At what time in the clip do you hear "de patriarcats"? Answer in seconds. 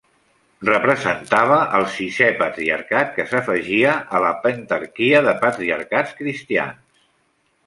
5.29-6.19